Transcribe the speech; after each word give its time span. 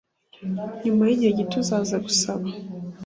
nyuma 0.83 1.03
yigihe 1.09 1.31
gito, 1.39 1.55
uzaza 1.63 1.95
gusaba 2.05 2.45